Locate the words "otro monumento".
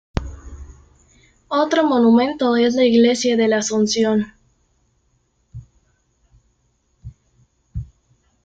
1.49-2.55